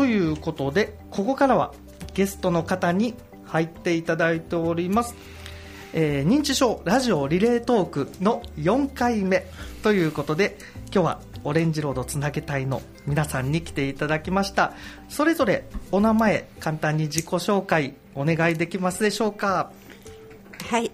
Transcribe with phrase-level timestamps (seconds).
[0.00, 1.74] ということでここからは
[2.14, 5.14] ゲストの方に入っていただいております、
[5.92, 9.44] えー認知症ラジオリレートークの4回目
[9.82, 14.72] ということで今日はオレンジロードつなげ隊の皆さんに来ていただきました
[15.10, 19.70] それぞれお名前簡単に自己紹介お願いできますでしょうか？
[20.70, 20.90] はい。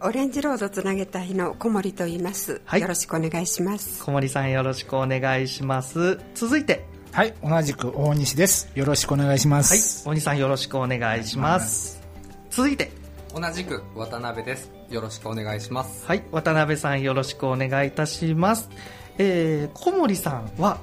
[0.00, 2.60] オレンジロードつなげ隊の小森と言います。
[2.66, 4.04] はいよろしくお願いします。
[4.04, 8.72] 小森さんよろしくお願いします続いてはい、同じく大西です。
[8.74, 10.04] よろしくお願いしまはいす。
[10.04, 12.02] 大西さんよろしくお願いします。
[12.50, 12.90] 続いて。
[13.32, 14.72] 同じく渡辺です。
[14.90, 16.04] よろしくお願いします。
[16.08, 18.68] はい渡辺さんよろしくお願いいたします。
[19.18, 20.80] えー、小森さんは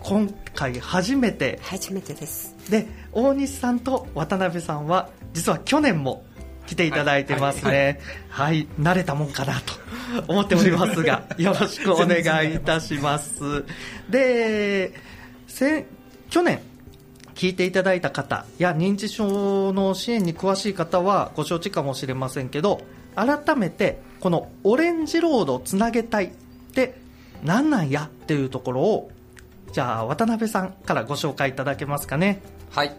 [0.00, 1.60] 今回初めて。
[1.62, 2.56] 初めてです。
[2.68, 6.24] で大西さんと渡辺さんは実は去年も
[6.66, 8.00] 来ていただいてますね。
[8.30, 9.74] はい、慣れたもんかなと
[10.26, 13.64] 思っておりますがよろしくお願いいたします。
[14.10, 15.17] でせ
[15.48, 16.60] 去年
[17.34, 22.80] 聞いていただいた方や認知症の支援に詳しい方はご承知かもしれませんけど
[23.14, 26.30] 改めてこのオレンジロードつなげたいっ
[26.74, 27.00] て
[27.44, 29.10] 何なんやっていうところを
[29.72, 32.40] じゃあ渡辺さんからご紹介いただけますかね。
[32.70, 32.96] はい。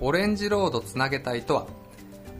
[0.00, 1.66] オレンジロードつなげ隊とは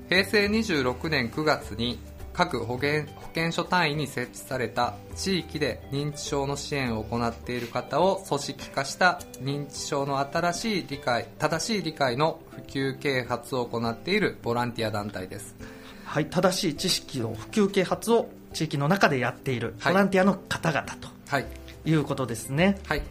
[0.08, 1.98] 平成26年9月に
[2.36, 15.56] 各保健保健所単位に設置された地域で認知症の支援を行っている方を組織化した認知症の新しい理解正しい理解の普及啓発を行っているボランティア団体です。
[16.04, 20.84] はい、正しい知識の普及啓発を地域の中でやっているはいボランティアの方々
[21.28, 21.46] はい。
[21.84, 22.78] ということですね。
[22.86, 23.02] はい。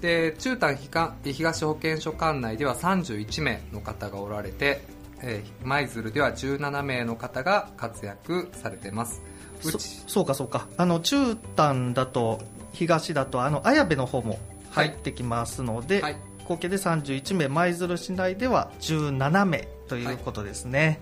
[0.00, 4.80] で中丹東東保健所管内では31名の方がおられて、
[5.22, 9.22] えー舞鶴では17名の方が活躍されてます。
[9.64, 9.88] うそち。
[10.06, 10.68] そうかそうか。
[10.76, 12.40] あの中丹だと
[12.72, 14.38] 東だとあの綾部の方も
[14.70, 16.16] 入ってきますので、はい。
[16.46, 21.00] 合計で31名、舞鶴市内では17名ということですね。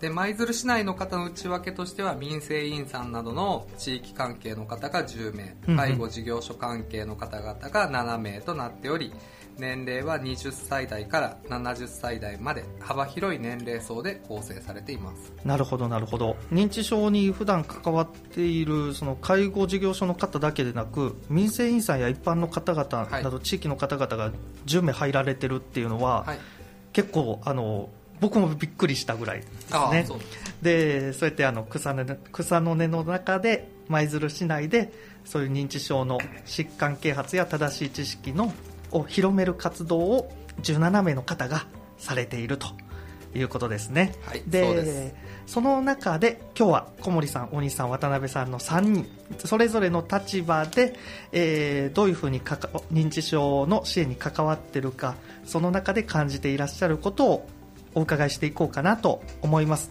[0.00, 5.76] で舞鶴市内の方の内訳としては民生委員さんなどの地域関係の方が10名うんうん。
[5.76, 9.12] 介護事業所関係の方々が7名となっており
[9.60, 15.32] 年齢は20歳代から70歳代まで幅広い年齢層で構成されています。
[15.44, 16.36] なるほどなるほど。
[16.50, 23.22] 認知症に普段関わっているその介護事業所の方だけでなく民生委員さんや一般の方々はい。
[23.22, 24.32] など地域の方々が
[24.66, 26.38] 10名入られてるっていうのは、はい。
[26.92, 30.06] 結構あの僕もびっくりしたぐらいですね。
[30.62, 34.92] でそうやってあの草の根草の根の中で舞鶴市内で
[35.24, 38.52] そういう認知症の疾患啓発や正しい知識の
[38.92, 41.66] を広める活動を17名の方が
[41.98, 42.68] されていると
[43.34, 45.14] いうことですね、はいでそうです。
[45.46, 49.06] その中で今日は小森さん大西さん渡辺さんの3人
[49.44, 50.96] それぞれの立場で、
[51.32, 57.48] えーどういうふうにかか認知症の支援に関わっているかその中で感じていらっしゃることを
[57.94, 59.90] お伺いしていこうかなと思います。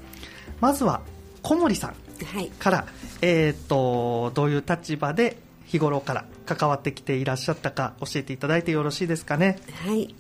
[0.61, 1.01] まずは
[1.41, 1.95] 小森さん
[2.25, 2.47] はい。
[2.49, 2.85] から、
[3.21, 5.37] えー、とどういう立場で
[5.69, 9.59] 日頃から関わってきていらっしゃったか教えていただいてよろしいですかね？
[9.85, 10.15] はい。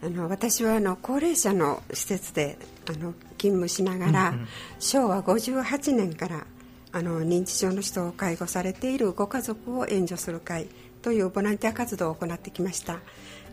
[0.00, 2.56] あの私はあの高齢者の施設で
[2.88, 4.48] あの勤務しながら、うんうん。
[4.78, 6.46] 昭和58年から
[6.92, 10.68] あの認知症の人を介護されているご家族を援助する会
[11.02, 13.00] というボランティア活動を行ってきました。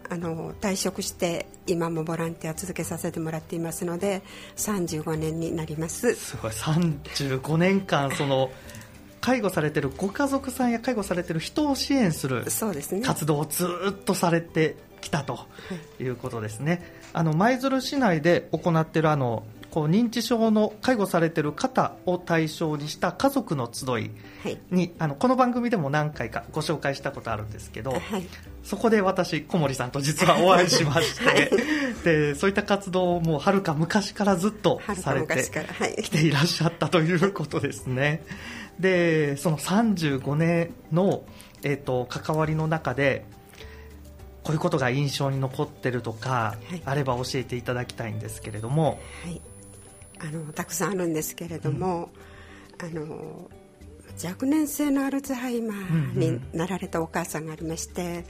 [0.08, 4.22] あの退職して今もボランティア続けさせてもらっていますので
[4.58, 6.14] 35年になります。
[6.14, 6.52] すごい。
[6.52, 8.52] 35年間その
[9.26, 12.46] 介護されてるご家族さんや介護されてる人を支援する
[13.04, 15.40] 活動をずっとされてきたと
[16.00, 16.04] い。
[16.04, 16.94] うことですね。
[17.12, 24.00] あの舞鶴市内で行っているあのこう認知症の介護されている方を対象にした家族の集いは
[24.50, 24.60] い。
[24.70, 28.28] にあのこの番組でも何回かご紹介したことあるんですけど、はい。
[28.64, 31.50] そこで私小森さんと実はお会いしまして、
[32.06, 35.96] でそういった活動をもうはるか昔からずっとされて昔からはい。
[35.96, 38.24] 来ていらっしゃったということですね。
[38.80, 41.24] でその35年の、
[41.64, 43.26] えー、と関わりの中で
[44.46, 46.82] こういうことが印象に残ってるとか、はい。
[46.86, 49.42] あれば教えていただきたいんですけれども、はい、
[50.20, 52.12] あのたくさんあるんですけれども、
[52.80, 53.50] あの
[54.24, 58.26] 若年性のアルツハイマーになられたお母さんがありまして、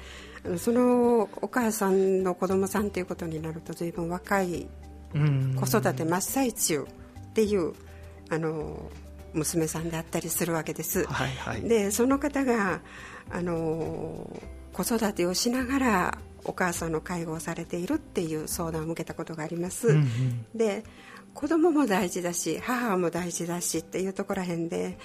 [0.45, 4.67] あのそのお母さんの子供さんということになると随分若い
[5.13, 5.55] うん。
[5.59, 6.87] 子育て真っ最中
[7.29, 7.73] っていう
[8.29, 8.89] あの
[9.35, 11.05] 娘さんであったりするわけです。
[11.05, 11.61] はいはい。
[11.61, 12.81] でその方が
[13.29, 14.29] あの
[14.73, 20.45] 子育てをしながらお母さんの介護をされているっていう相談を受けたことがあります、うんうん。
[20.55, 20.83] で
[21.33, 24.97] 子供も大事だし母も大事だしっていうところらへんで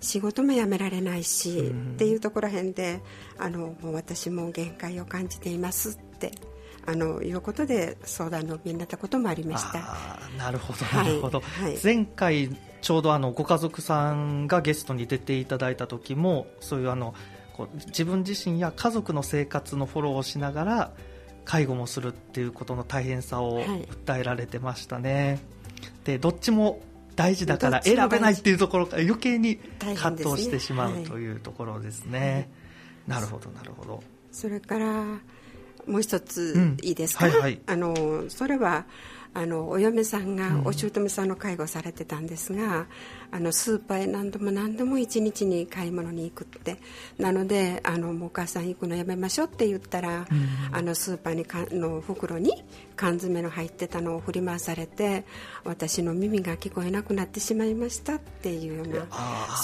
[0.00, 3.00] 仕事も辞められないし、っていうところらへんで
[3.38, 6.32] あのもう私も限界を感じていますって
[6.86, 10.18] あのいうことで相談のおになったこともありました。
[10.38, 11.80] なるほどなるほど、はいはい。
[11.82, 12.56] 前回
[12.86, 17.16] ちょうどあのご家族さんがゲストに出ていただいた時もそういうあの
[17.52, 20.92] こう自分自身や家族の生活のフォローをしながら
[21.44, 23.66] 介護もするっていうことの大変さをはい。
[24.04, 25.40] 訴えられてましたね、
[26.04, 26.80] でどっちも
[27.16, 32.48] 大事だから選べないっていうところから余計に葛藤してしまうはいというところですね、
[33.08, 34.00] なるほどなるほど。
[34.30, 34.86] それから
[35.88, 36.76] もう一つうん。
[36.82, 37.60] いいですか、はいはい。
[37.66, 38.86] あのそれは
[39.36, 42.86] あのお嫁さんがお姑さんの介護されてたんですが、
[43.30, 46.78] あのスーパーへ何度も何度も一日に買い物に行くって。
[47.18, 50.26] なのであのお母さん行くのやめましょうって言ったら、
[50.72, 52.64] あのスーパーにかの袋に
[52.96, 55.24] 缶詰の入ってたのを振り回されて
[55.64, 59.06] 私の耳が聞こえなくなってしまいましたっていうような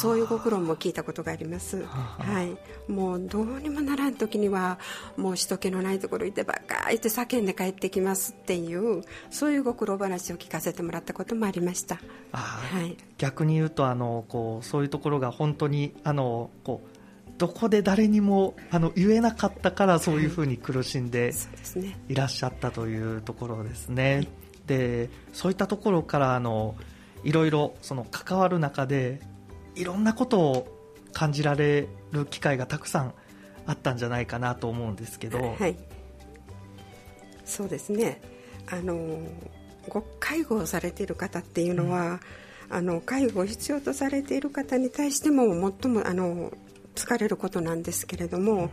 [0.01, 1.83] そういうご苦労も聞いたことがあります。
[1.85, 4.79] はい、もうどうにもならん時には
[5.17, 12.01] もう人気のないところ行ってばっかりって叫んで帰ってきますっていうそういうご苦労話を聞かせてもらったこともありました。
[12.33, 21.33] はい、逆に言うとあのこうそういうところが本当にあのこうどこで誰にもあの言えなかったからそういうふうに苦しんで。
[22.09, 24.29] いらっしゃったというところですね。
[24.67, 26.77] でそういったところからあの
[27.25, 29.21] いろいろその関わる中で
[29.75, 30.69] いろんなことを
[31.13, 33.15] 感じられる機会がたくさん
[33.67, 35.77] あったんじゃないかなと思うんですけど、はい、
[37.45, 38.21] そうですね
[38.71, 39.19] あの
[39.89, 42.21] ご介護をされている方っていうのは、
[42.71, 45.45] あの介護を必要とされている方に対しても
[45.81, 46.53] 最もあの
[46.95, 48.71] 疲れることなんですけれども、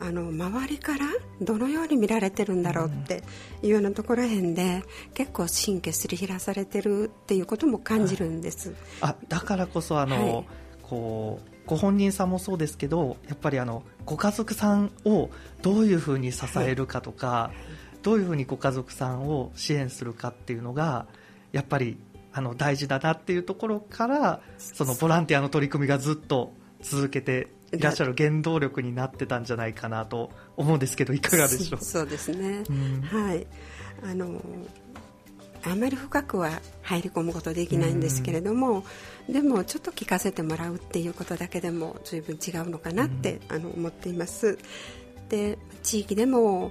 [0.00, 1.06] あの周りから
[1.40, 3.22] どのように見られてるんだろうって
[3.62, 4.82] いうようなところへんで
[5.14, 8.74] 結構神経すり減らされてるっていうことも感じるんです。
[9.00, 10.44] あだからこそあの、はい。
[10.82, 15.30] こうご本人さんもそうですけどやっぱりあのご家族さんを
[15.62, 17.52] どういうふうに支えるかとか、
[18.04, 21.06] どういうふうにご家族さんを支援するかっていうのが
[21.50, 21.98] やっぱり
[22.32, 26.52] あの大事だなっていうところからそのボランティアの取り組みがずっと
[26.82, 31.80] 続けていらっしゃる原動力になってたんじゃないかなと思うんですけどいかがでしょう？
[31.80, 33.00] そそうですね、うん。
[33.02, 33.46] はい。
[34.04, 34.40] あの
[35.64, 38.84] あまり深くは入り込むことできないんですけれども、
[39.30, 44.58] でもちょっと聞かせてもらうっていうことだけでも随分違うのかなって、あの思っています。
[45.30, 46.70] で地域でも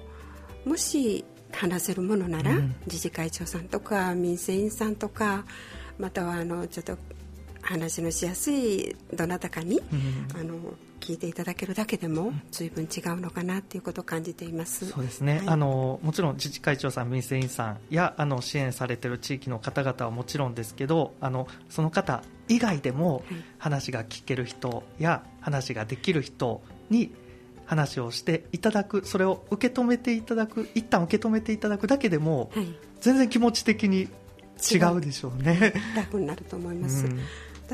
[0.66, 2.76] もし話せるものなら、うん。
[2.88, 5.46] 自治会長さんとか民生委員さんとか
[5.98, 6.98] またはあのちょっと
[7.62, 10.40] 話のしやすいどなたかに、うん。
[10.40, 14.88] あの聞いていただけるだけでも随分違うのかなっていうことを感じています。
[14.88, 15.48] そうですね、はい。
[15.50, 23.24] あのもちろん自治会長さん、民生委員さんやあの支援されている地域の方々はもちろんですけどあのその方以外でもはい。
[23.58, 27.14] 話が聞ける人や話ができる人に
[27.74, 32.68] 話をしていただくそれを受け止めていただく一旦受け止めていただくだけでもはい、
[33.02, 35.74] 全然気持ち的に違うでしょうね。
[35.96, 37.18] 楽になると思います、うん。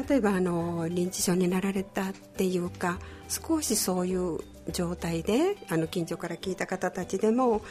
[0.07, 2.97] 例えばあの認知症になられたっていうか
[3.27, 4.39] 少しそういう
[4.71, 7.61] 状態であの近所から聞いた方たちでも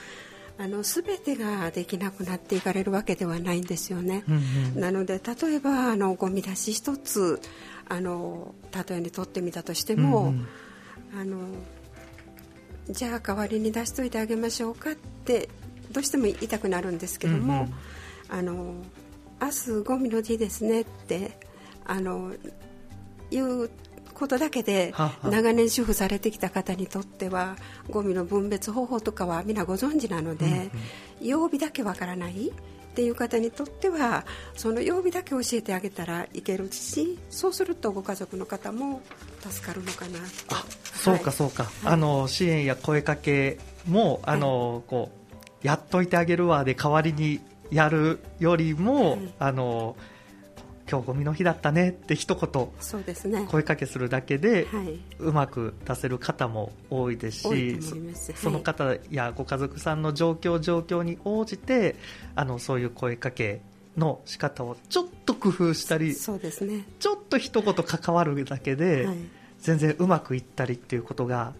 [0.58, 4.42] あの全てができなくなっていかれるわけではないんですよね、うん
[4.76, 4.80] うん。
[4.80, 7.40] なので例えばあのゴミ出し一つ
[7.88, 8.54] あの
[8.88, 10.46] 例えに取ってみたとしても、うんうん。
[11.18, 11.38] あの
[12.90, 15.48] じゃあ代わりに出しといてあげましょうかって
[15.92, 17.74] どうしても言いたくなるんですけども、うんうん。
[18.28, 18.74] あの
[19.40, 19.48] 明
[19.80, 21.38] 日ゴミの日ですねって
[21.84, 22.32] あの
[23.30, 23.70] いう
[24.14, 24.92] ことだけで
[25.22, 27.56] 長年主婦されてきた方にとっては
[27.88, 30.70] ゴミの分別方法とかは皆ご存知なので、
[31.22, 32.52] 曜日だけわからない
[32.92, 34.24] っていう方にとっては
[34.56, 39.02] その曜日だけ教えてあげたらいけるしそうするとご家族の方も
[39.40, 40.18] 助かるのかな。
[40.50, 40.64] あ
[40.94, 41.32] そうかはい。
[41.32, 41.72] そうか、はい。
[41.84, 45.10] あの支援や声かけもあの、こ
[45.62, 47.40] うやっといてあげるわで代わりに
[47.70, 49.34] やるよりも、はい。
[49.38, 49.96] あの
[50.90, 53.46] 今日ゴミの日だったねって一言そうですね。
[53.50, 54.98] 声かけするだけで、はい。
[55.18, 61.96] うまく出せる方も多いですしそその方やご家族さんの状況状況に応じて
[62.34, 63.60] あのそういう声かけ
[63.96, 66.84] の仕方をちょっと工夫したりそうですね。
[66.98, 69.16] ちょっと一言関わるだけで、はい。
[69.60, 71.52] 全然うまくいったりっていうことが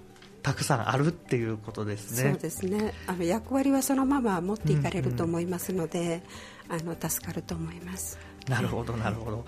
[0.43, 2.31] たくさんあるっていうことですね。
[2.33, 2.95] そうですね。
[3.07, 6.23] あの役割はそのまま持っていかれると思いますので、
[6.69, 8.19] あの助かると思います
[8.49, 9.45] なるほど、なるほど。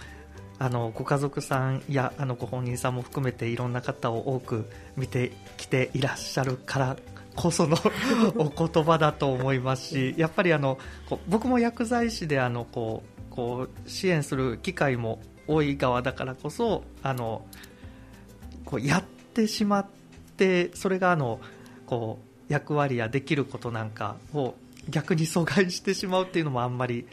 [0.59, 6.97] あのご家族さんやあのご本人さんも含めていろんな方を多く見てきていらっしゃるから
[7.35, 7.79] こその
[8.37, 10.79] お言葉だと思いますしやっぱりあの
[11.09, 17.47] こう僕も薬剤師であのこうこう支援する機会も多い側だからこそあの
[18.67, 19.87] こうやってしまっ
[20.37, 21.41] てそれがあの
[21.87, 24.55] こう役割やできることなんかを
[24.91, 27.07] 逆に阻害してしまうっていうのもあんまり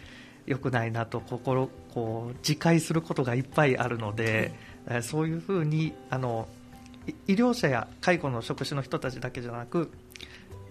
[0.48, 4.54] 良くないなと心こう自戒することがいっぱいあるので、
[4.88, 6.48] えーそういうふうにあの
[7.06, 9.92] い医療者や介護の職種の人たちだけじゃなく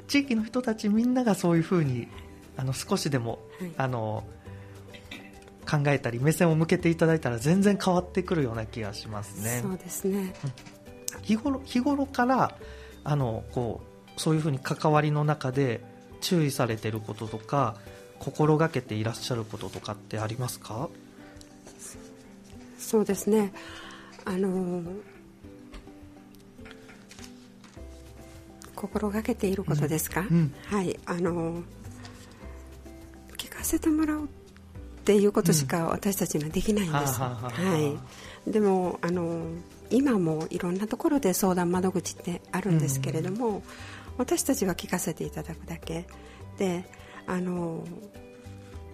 [0.09, 2.09] 地域の人たちみんながそういうふうに
[2.56, 3.71] あの少しでも、はい。
[3.76, 4.25] あの
[5.68, 9.61] 考えたり目線を向けていただいたら全然変わってくるような気がしますね。
[9.62, 10.33] そうですね。
[11.23, 12.56] 日頃日頃から
[13.02, 13.80] あのこ
[14.16, 15.80] うそういうふうに関わりの中で
[16.21, 17.76] 注意されていることとか
[18.18, 20.88] 心がけていらっしゃることとかってありますか？
[22.78, 23.52] そうですね。
[24.25, 24.82] あの
[28.75, 30.99] 心がけていることですか、うんはい。
[31.06, 31.62] あの
[33.37, 34.28] 聞かせてもらうっ
[35.04, 37.99] ていうことしか私たちにはできないんです、はあはあはあは
[38.46, 39.46] い、でもあの
[39.90, 43.62] 今もいろんなところで相談窓口ってあるんですけれども、
[44.18, 46.06] 私たちは聞かせていただくだけ。
[46.58, 46.85] で
[47.26, 47.85] あの、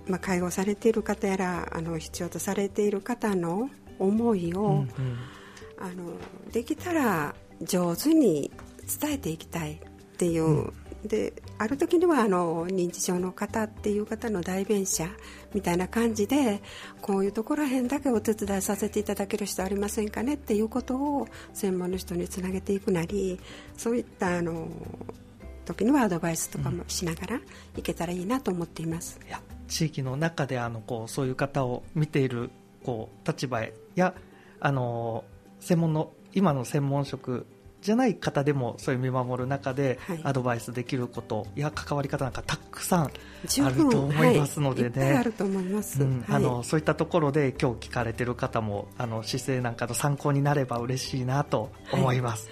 [0.07, 4.89] まあ、介護されている方やらあの必要とされている方の思いを、うんうん。
[5.83, 6.12] あの
[6.53, 8.53] できたら上手に
[9.01, 9.79] 伝えていきたいっ
[10.17, 10.73] ていう、
[11.05, 15.09] である時にはあの認知症の方っていう方の代弁者
[15.53, 16.62] みたいな感じで
[17.01, 23.41] こういうところらへんだけお手伝いさせていただける人ありませんかねっていうことを専門の人につなげていくなり
[23.77, 24.69] そういったあの
[25.64, 27.40] 時にはアドバイスとかもしながら
[27.76, 29.21] いけたらいいなと思っています。
[29.26, 32.50] いや地域の中であのこうそういう方を見ている
[32.85, 33.62] こう立場
[33.95, 34.14] や
[34.61, 35.25] あの
[35.61, 37.47] 専門の今の専門職
[37.81, 40.21] じゃない方でもそういう見守る中ではい。
[40.23, 43.11] アドバイスできることや関わり方なんかたくさん
[43.47, 46.00] 十あると思いますのでね、あると思います。
[46.00, 46.21] うん。
[46.21, 46.37] はい。
[46.37, 52.49] あのそういったところで今日聞かれてる方もあの姿勢なんかの参考になれば嬉しいなと思います、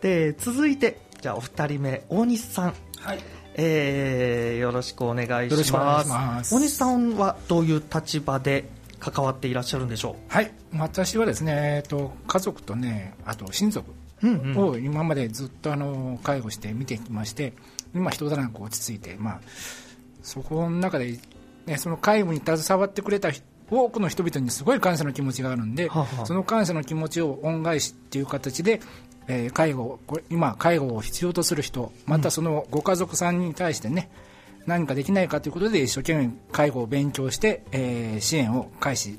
[0.00, 3.20] で続いてじゃあお二人目大西さん、はい。
[3.54, 6.52] えーよろしくお願いします。
[6.52, 10.52] 大西さんはどういう立場で関わっていらっしゃるんでしょはい。
[10.76, 13.88] 私はですね、えっと、家族とね、あと親族
[14.56, 17.52] を今までずっとあの介護して見てきまして、
[17.94, 19.40] 今一段落落ち着いて、まあ、
[20.24, 21.20] そこの中で、
[21.66, 26.26] ね、その介護に携わってくれた人多くの人々にすごい感謝の気持ちがあるんで、はあはあ。
[26.26, 28.80] その感謝の気持ちを恩返しっていう形で、
[29.28, 34.10] えー介護これ今、介護を必要とする人またそのご家族さんに対してね、
[34.66, 39.16] 何かできないかということで一生懸命介護を勉強して、えー支援を開始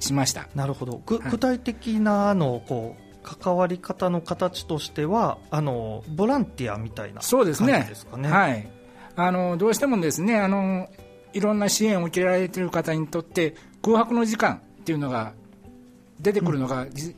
[0.00, 0.48] しました。
[0.54, 1.00] なるほど。
[1.04, 7.72] 具体的なあのこう関わり方の形としてはあのボランティアみたいなそうですね。
[7.72, 8.28] 感じですかね。
[8.28, 8.68] はい、
[9.16, 10.88] あのどうしてもですねあの
[11.32, 15.32] いろんな支援を受けられている方にとって空白の時間っていうのが
[16.20, 17.16] 出てくるのが、じ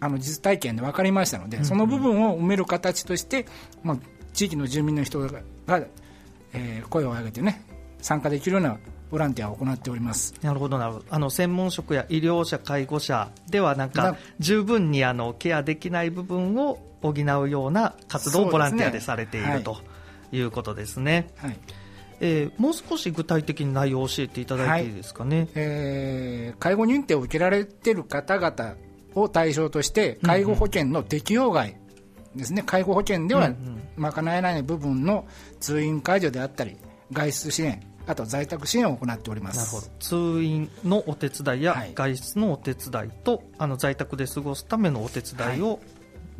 [0.00, 3.46] あの実体験で分かりましたので、うんその部分を埋める形として、
[3.82, 3.98] まあ、
[4.32, 5.28] 地域の住民の人が
[5.66, 5.86] が、
[6.52, 7.64] えー声を上げてね
[8.00, 8.78] 参加できるような
[9.10, 10.34] ボランティアを行っております。
[10.40, 11.04] なるほどなるほど。
[11.10, 21.58] あの専門職や医療者介護者ではなんかな十分にあのケアできない部分を補うような活動をボランティアでされている、そうですということですね、はい。
[22.20, 28.74] えーもう少し具体的に内容を教えていただいていいですかね、えー介護認定を受けられている方々
[29.14, 31.76] を対象として介護保険の適用外
[32.34, 34.02] ですね、介護保険ではうんうん。
[34.02, 35.26] 賄えない部分の
[35.58, 36.76] 通院介助であったり
[37.12, 39.58] 外出支援あと在宅支援を行っております。
[39.58, 39.86] なるほど。
[40.00, 41.92] 通院のお手伝いやはい。
[41.94, 45.80] 外出のお手伝いと、あの在宅で過ごすためのお手伝いを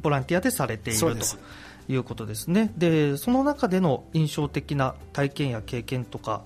[0.01, 1.39] ボランティアでされているそうです。
[1.87, 2.73] ということですね。
[2.77, 6.45] でその中での印象的な体験や経験とか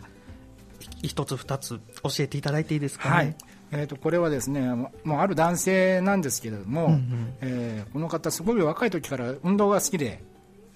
[1.03, 3.37] い一つ二つ教えていただいていいですかね、はい
[3.73, 7.35] えー、とこれはですねもうある男性なんですけれども、うんうん。
[7.41, 10.23] えーこの方すごい若い時から運動が好きで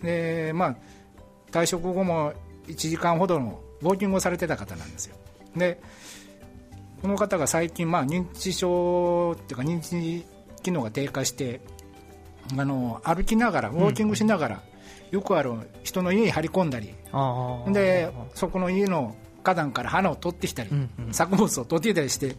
[0.03, 0.77] で、まあ、
[1.51, 2.33] 退職後も
[2.69, 5.17] 1時間ほどのウォーキングをされてた方なんですよ。
[5.57, 5.81] で
[7.03, 10.27] この方が最近、まあ、認知症っていうか認知
[10.63, 11.61] 機能が低下して
[12.57, 14.63] あの歩きながらウォーキングしながら、
[15.11, 15.53] よくある
[15.83, 16.95] 人の家に張り込んだり
[17.73, 21.15] でそこの家の花壇から花を取ってきたり、うんうん。
[21.15, 22.37] 作物を取ってきたりして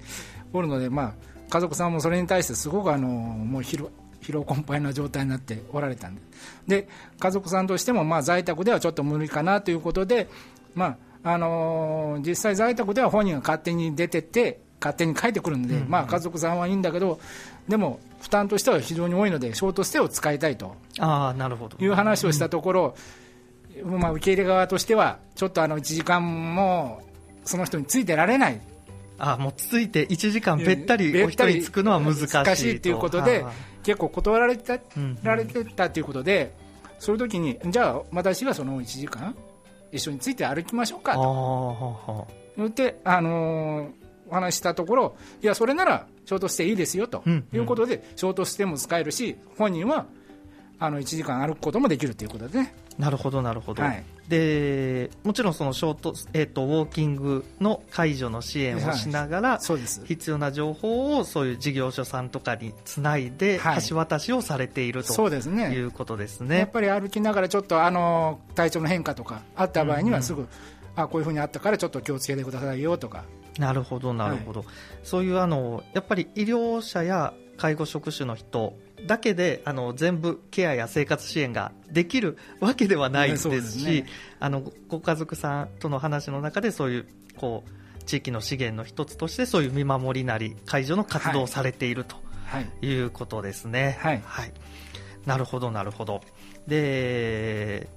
[0.54, 1.14] おるので、まあ、
[1.50, 3.90] 家族さんもそれに対してすごくあのもう疲労
[4.22, 6.22] 疲労困憊な状態になっておられたんで。
[6.68, 6.88] で
[7.20, 10.28] 家族さんとしても、まあ、在宅ではちょっと無理かなということで、
[10.76, 15.82] まああのー実際在宅では本人が勝手に出てって勝手に帰ってくるので、うん。
[15.84, 17.20] うんまあ、家族さんはいいんだけど
[17.68, 20.76] でも負担としては非常に多いのでショートステイを使いたいと。
[21.00, 21.78] あーなるほど。
[21.84, 22.96] いう話をしたところ、
[23.84, 27.02] まあ、受け入れ側としてはちょっとあの1時間も
[27.46, 28.62] その人についてられない
[29.20, 32.38] あもうついて1時間べったりお人につくのは難しいと。
[32.44, 33.52] 難しいということでは
[33.84, 36.56] 結構断られてたうんられてたということで
[37.00, 39.36] そういう時にじゃあ私がその1時間
[39.92, 41.22] 一緒について歩きましょうかと。
[41.22, 47.24] は言って、あのーお話ししたところいやそれならショートステイいいですよと。
[47.26, 50.06] うんいうことで、ショートステイも使えるし本人は
[50.78, 54.04] あの1時間歩くこともできるということでねなるほどなるほど、はい。
[54.28, 60.06] でもちろんそのショート、えー、とウォーキングの解除の支援をしながら、そうです。
[60.06, 63.84] 必要な情報をそういう事業所さんとかにつないではい。
[63.88, 65.74] 橋渡しをされているとそうですね。
[65.74, 66.70] いうことですやっね。
[66.72, 70.14] ぱり歩きながらちょっとあの体調の変化とかあった場合にうんうん。
[70.16, 70.46] はすぐ、
[70.98, 73.24] あこういうふうにあったからちょっと気をつけてくださいよとか。
[73.58, 74.64] なるほどなるほど、
[75.04, 78.74] そういうあのやっぱり医療者や介護職種の人
[79.06, 84.06] だけであの全部ケアや生活支援ができるわけではないですしそうですね。
[84.40, 92.16] あのごご家族さんとの話の中でそういうこう地域の資源の一つとしてそういう見守りなり介助の活動をされていると
[92.46, 92.70] はい。
[92.86, 93.98] いうことですね。
[94.02, 94.22] はい。
[95.26, 96.22] なるほどなるほど。
[96.68, 97.88] で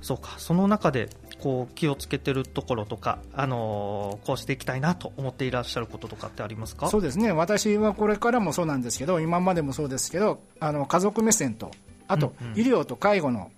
[0.00, 0.34] そうか。
[0.38, 1.08] その中で
[1.40, 6.88] こう気をつけてるところとか、あのーこうしていきたいなと思っていらっしゃることとかってありますか？
[6.88, 7.32] そうですね。
[7.32, 11.70] 私はこれからもそうなんですけど今までもそうですけどあの家族目線と
[12.08, 12.58] あと、うんうん。
[12.58, 13.50] 医療と介護の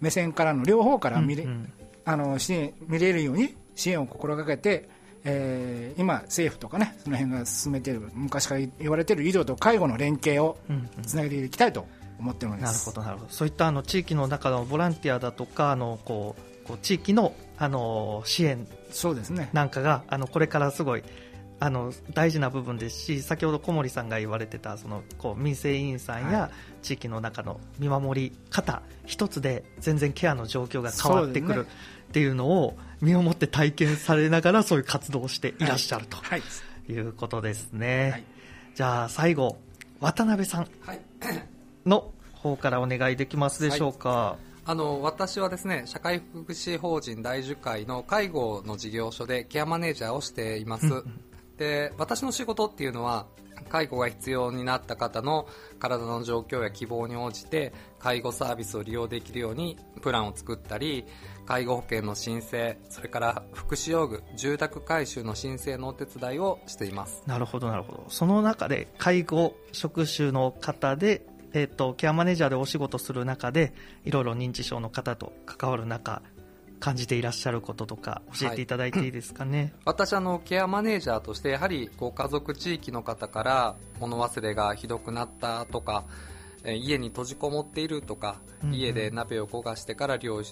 [0.00, 1.72] 目線からの両方から見れ、うんうん。
[2.04, 4.88] あの支援見れるように支援を心がけて、
[5.24, 10.58] えー今、政府とかねその辺が進めている昔から言われている医療と介護の連携を
[11.04, 11.86] つなげていきたいと
[12.18, 12.86] 思っております。
[12.88, 13.30] なるほどなるほど。
[13.32, 18.66] そういったあの地域の中のボランティアだとかあのこうこう地域のあの支援
[19.52, 21.02] なんかがあのこれからすごい
[21.58, 26.50] あの大事な部分ですし先ほど小森さんが言われてたそのこう民生委員さんやは
[26.82, 36.42] 地域の中の見守り方一つで全然ケアの状況が変わってくるっていうのを身をもって体験されながらそういう活動をしていらっしゃるとはい。
[36.88, 38.24] いうことですね、はい。
[38.74, 39.58] じゃあ最後
[40.00, 41.00] 渡辺さんはい。
[41.84, 44.36] の方からお願いできますでしょうか、
[44.68, 51.04] あの私はですね社会福祉法人大樹会の介護の事業所でケアマネージャーをしています、
[51.56, 53.26] で私の仕事っていうのは
[53.68, 55.46] 介護が必要になった方の
[55.78, 61.04] 体の状況や希望に応じて介護サービスを利用できるようにプランを作ったり
[61.46, 67.22] 介護保険の申請それから福祉用具住宅改修の申請のお手伝いをしています。
[67.26, 68.04] なるほどなるほど。
[68.08, 71.24] その中で介護職種の方で、
[71.56, 73.72] えー、とケアマネージャーでお仕事する中で
[74.04, 76.20] いろいろ認知症の方と関わる中
[76.80, 86.04] 感じていらっしゃることとか教えていただいていいですかね、私あのケアマネージャーとしてやはりご家族地域の方から物忘れがひどくなったとか
[86.64, 88.74] えー家に閉じこもっているとか、うんうん。
[88.74, 90.42] 家で鍋を焦がしてから料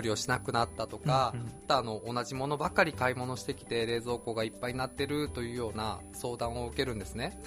[0.00, 1.48] 理をしなくなったとか、うんうん。
[1.68, 7.38] あの同じものばかり買い物してきて冷蔵庫がいっぱいになってるというような相談を受けるんですね。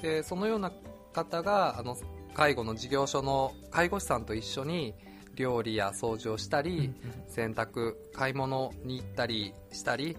[0.00, 0.72] でそのような
[1.12, 1.96] 方があの
[2.34, 4.94] 介護の事業所の介護士さんと一緒に
[5.34, 6.92] 料理や掃除をしたり、
[7.28, 10.16] 洗濯買い物に行ったりしたり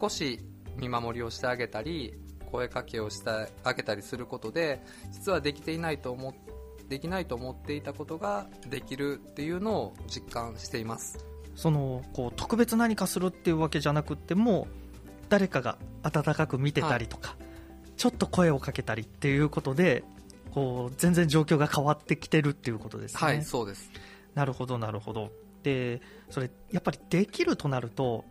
[0.00, 0.40] 少し
[0.76, 2.14] 見守りをしてあげたり
[2.50, 3.30] 声かけをして
[3.64, 6.34] あげたりすることで実はできていないと思っ
[6.88, 11.24] できないと思っていたことができるっていうのを実感しています。
[11.54, 14.68] そのこう特別何かするっていうわけじゃなくっても
[15.28, 17.36] 誰かが温かく見てたりとか、
[17.96, 20.04] ちょっと声をかけたりっていうことで
[20.58, 23.20] こう全然状況が変わってきてるっていうことですね。
[23.20, 23.90] はいそうです。
[24.34, 25.30] なるほどなるほど。
[25.62, 28.24] でそれやっぱりできるとなると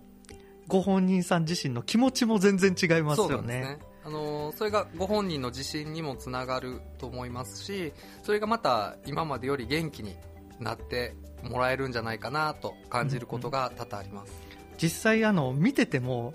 [0.68, 3.44] ご本人さん自身の気持ちも全然違いますよね。
[3.44, 3.80] んですね。
[4.04, 10.16] あのそれがご本人の自信にもつながると思いますしそれがまた今までより元気に
[10.60, 14.32] なってもらえるんじゃないかなと感じることが多々あります、
[14.78, 16.34] 実際あの見てても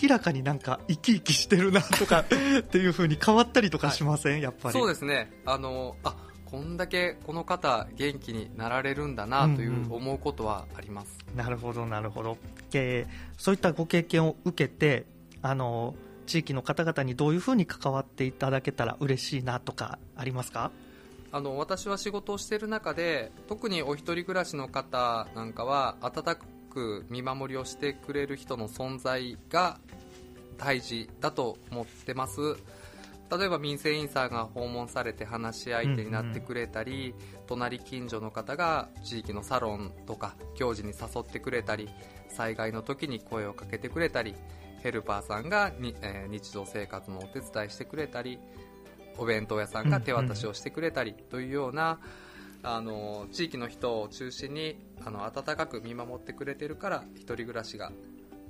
[0.00, 2.20] 明らかになんか生き生きしてるなとか
[2.60, 4.72] っていう風に変わったりとかしません、やっぱり。
[4.72, 5.32] そうですね。
[5.46, 9.90] あのあこんだけこの方元気になられるんだなというんうん。
[9.90, 12.38] う思うことはあります、なるほどなるほど。
[12.70, 15.04] でそういったご経験を受けて
[15.42, 15.94] あの
[16.26, 20.70] 地域の方々にどういう風に関わっていただけたら嬉しいなとかありますか？
[21.30, 26.38] あの私は仕事をしている中で特にお一人暮らしの方なんかは温か
[26.68, 29.78] く見守りをしてくれる人の存在が
[30.56, 32.40] 大事だと思ってます。
[33.30, 37.14] 例えば民生委員さんが訪問されて話し相手になってくれたり、
[37.46, 41.88] 隣近所の方が地域のサロンとか行事に誘ってくれたり
[42.28, 44.34] 災害の時に声をかけてくれたり
[44.82, 48.38] ヘルパーさんがに、えー日常生活のお手伝いしてくれたり
[49.18, 51.98] お弁当屋さんが手渡しをしてくれたりというような、
[52.62, 57.92] あの地域の人を中心にあの温かく見守ってくれてるから一人暮らしが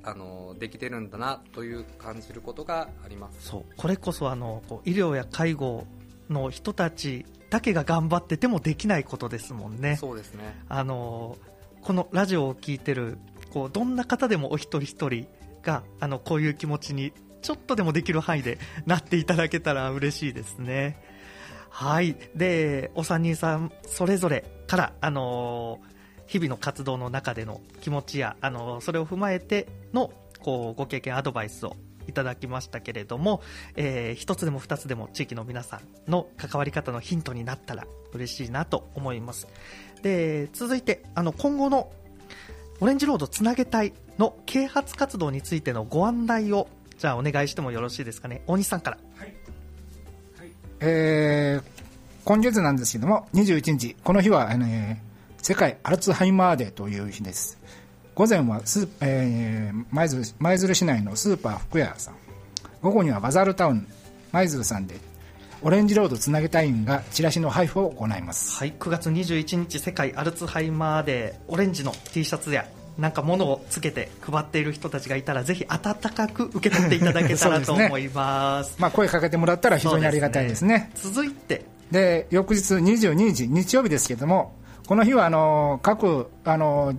[0.02, 3.48] あのできてるんだなという感じることがあります。
[3.48, 3.64] そう。
[3.76, 5.86] これこそあのこう医療や介護
[6.30, 9.96] の人たちだけが頑張っててもできないことですもんね。
[9.96, 10.62] そうですね。
[10.68, 11.36] あの
[11.82, 13.18] このラジオを聞いてる
[13.50, 15.26] こうどんな方でもお一人一人
[15.62, 21.07] があのこういう気持ちにちょっとでもできる範囲でなっていただけたら嬉しいですね。
[21.78, 22.16] はい。
[22.34, 30.10] で、お三人さんそれぞれから、あのー日々の活動の中での気持ちや、あのーそれを踏まえての、
[30.40, 31.76] こう、ご経験、アドバイスを
[32.08, 33.42] いただきましたけれども、
[33.76, 39.46] えー一つでも二つでも地域の皆さんの関わり方のヒントになったら嬉しいなと思います。
[40.02, 41.92] で、続いて、あの、今後の
[42.80, 46.66] オレンジロードつなげたいの啓発活動についてのご案内を、
[46.98, 48.42] じゃあお願いしてもよろしいですかね。
[48.48, 48.98] 大西さんから。
[50.80, 51.78] えー
[52.24, 54.98] 今月なんですけども、21日、この日は、あのえ
[55.40, 57.58] 世界アルツハイマーデーという日です。
[58.14, 62.14] 午前はス、えー舞鶴舞鶴市内のスーパー福屋さん、
[62.82, 63.86] 午後にはバザールタウン
[64.30, 64.96] 舞鶴さんで、
[65.62, 68.58] オレンジロードつなげ隊員がチラシの配布を行います。
[68.58, 78.74] はい、9月21日世界アルツハイマーデーオレンジの T シャツやなんか物をつけて配っている人たちがいたらぜひ温かく受け取っていただけたらね思います。
[78.80, 80.90] まあ、声かけてもらったら非常にありがたいですね。
[80.96, 84.56] 続いて、で翌日22日日曜日ですけども
[84.87, 86.94] この日はあの各あの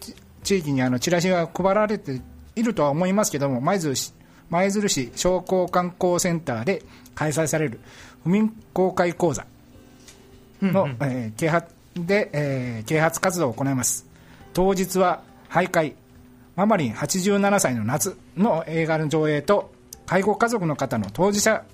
[0.00, 2.20] ち地域にあのチラシが配られて
[2.54, 4.12] いるとは思いますけども舞鶴市
[4.50, 6.82] 舞鶴市商工観光センターで
[7.14, 7.80] 開催される
[8.22, 9.46] 不眠公開講座
[10.60, 14.06] の、えー啓発で、えー啓発活動を行います
[14.52, 15.94] 当日は徘徊。
[16.56, 19.70] ママリン87歳の夏の映画の上映と
[20.06, 21.64] 介護家族の方の当事者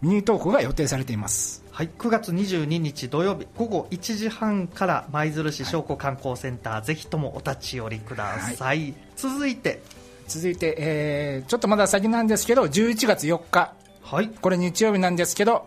[0.00, 1.64] ミニトークが予定されています。
[1.72, 8.94] はい、9月22日土曜日午後1時半から舞鶴市商工観光センター、ぜひともお立ち寄りください。
[9.16, 9.82] 続いて、
[10.26, 13.74] 続いて、えーちょっとまだ先なんですけど11月4日。
[14.02, 15.66] はい、これ日曜日なんですけど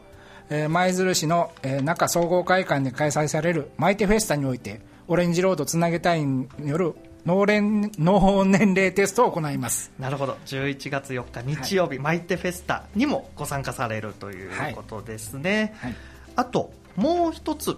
[0.50, 9.92] えー舞鶴市の、えー中総合会館で開催されるマイテフェスタにおいてオレンジロードつなげ隊員による脳年脳年齢テストを行います。
[10.00, 10.38] なるほど。
[10.46, 14.76] 11月4日日曜日、マイテフェスタにもご参加されるというはい。
[14.76, 15.96] ことですね、はい。
[16.36, 17.78] あともう一つ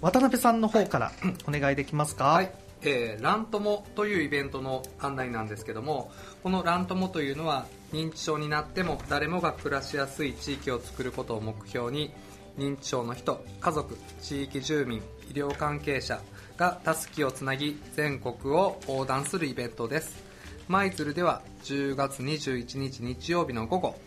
[0.00, 1.12] 渡辺さんの方から
[1.46, 6.10] お願いできますか、はい、えーラントモというイベントの案内なんですけども
[6.42, 12.12] このラントモというのは認知症になっても誰もが暮らしやすい地域を作ることを目標に
[12.58, 14.98] 認知症の人家族地域住民
[15.30, 16.20] 医療関係者
[16.60, 20.22] がたすきをつなぎ全国を横断するイベントです。
[20.68, 23.98] 舞鶴では10月21日日曜日の午後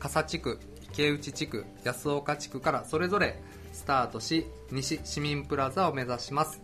[0.00, 3.40] 笠地区池内地区安岡地区からそれぞれ
[3.72, 6.60] スタートし西市民プラザを目指します。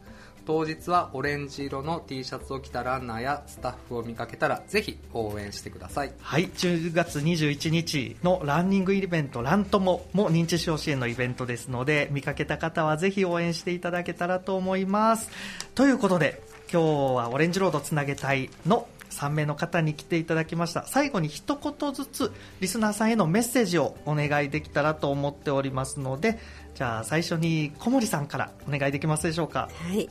[0.47, 15.31] 当日はオレンジ色の T シャツを着たランナーやスタッフを見かけたらぜひ応援してくださいはい、10月21日のランニングイベント、ラントモも認知症支援のイベントですので、見かけた方はぜひ応援していただけたらと思います。
[15.75, 16.41] ということで、
[16.73, 20.85] 今日はオレンジロードつなげたいの3名の方に来ていただきました。
[20.87, 26.39] 最後に一言ずつ、リスナーさんへのメッセージをお願いできたらと思っておりますので、
[26.75, 29.71] じゃあ最初に小森さんからお願いできますでしょうか。
[29.73, 30.09] はい、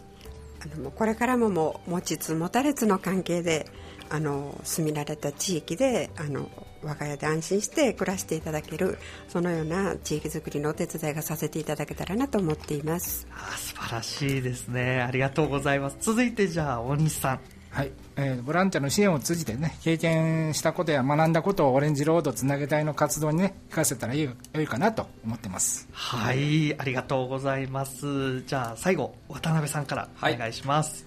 [0.73, 3.67] あのこれからもも持ちつ持たれつの関係で
[4.09, 6.49] あの住み慣れた地域であの
[6.83, 15.01] 我が家で安心して暮らしていただけるそのような地域づくりのお手伝いがさせていただけたらなと思っていますあ素晴らしいですね。
[15.01, 15.97] ありがとうございます。
[15.99, 17.54] 続いてじゃあ大西さん。
[17.75, 28.41] はい、えーボランティアの支援を通じてね経験したことや学んだことをオレンジロードつなげ隊の活動にね生かせたらいい良いかなと思ってますはい、ありがとうございます。
[28.43, 31.05] じゃあ最後、渡辺さんからお願いします。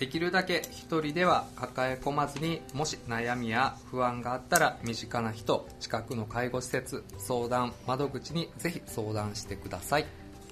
[0.00, 10.06] できるだけ一人では抱え込まずにもし悩みや不安があったら身近な人近くの介護施設相談窓口にぜひ相談してください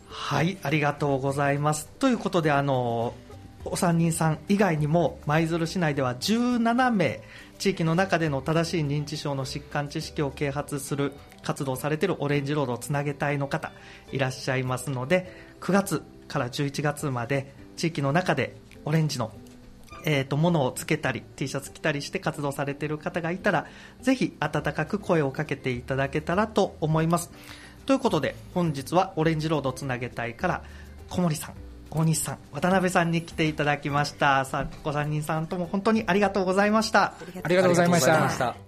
[0.09, 1.89] はい、ありがとうございます。
[1.99, 3.15] ということで、あの、
[3.71, 7.21] お三人さん以外にも舞鶴市内では17名
[7.59, 13.73] 地域の中での正しい認知症の疾患知識を啓発する活動されているオレンジロードつなげ隊の方
[14.13, 19.33] いらっしゃいますので9月から11月まで地域の中でオレンジの
[20.09, 23.67] えー、と物をつけたり T シャツ着たりして活動されている方がいたら
[24.01, 27.33] ぜひ温かく声をかけていただけたらと思います。
[27.87, 30.63] ということで本日はオレンジロードつなげ隊から
[31.11, 31.66] 小森さん
[31.97, 34.45] 大西さん渡辺さんに来ていただきました。
[34.45, 37.15] さご三人さんとも本当にありがとうございました。
[37.43, 38.66] ありがとうございました